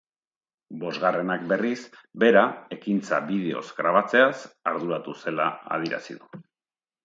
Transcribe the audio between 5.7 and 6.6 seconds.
adierazi du.